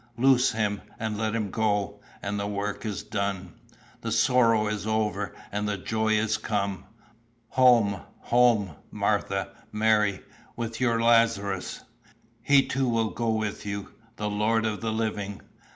'Loose 0.17 0.53
him 0.53 0.81
and 0.99 1.15
let 1.15 1.35
him 1.35 1.51
go,' 1.51 1.99
and 2.23 2.39
the 2.39 2.47
work 2.47 2.87
is 2.87 3.03
done. 3.03 3.53
The 4.01 4.11
sorrow 4.11 4.65
is 4.67 4.87
over, 4.87 5.35
and 5.51 5.69
the 5.69 5.77
joy 5.77 6.13
is 6.13 6.37
come. 6.37 6.85
Home, 7.49 8.01
home, 8.21 8.71
Martha, 8.89 9.49
Mary, 9.71 10.21
with 10.55 10.81
your 10.81 10.99
Lazarus! 10.99 11.81
He 12.41 12.65
too 12.65 12.89
will 12.89 13.11
go 13.11 13.29
with 13.29 13.63
you, 13.63 13.89
the 14.15 14.27
Lord 14.27 14.65
of 14.65 14.81
the 14.81 14.91
Living. 14.91 15.39